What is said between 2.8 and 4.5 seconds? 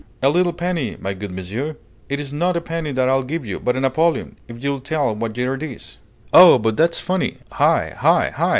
that I'll give you, but a napoleon,